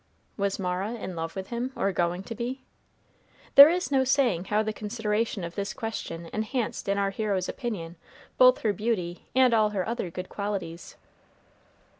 [0.35, 2.63] Was Mara in love with him, or going to be?
[3.53, 7.97] There is no saying how the consideration of this question enhanced in our hero's opinion
[8.39, 10.95] both her beauty and all her other good qualities.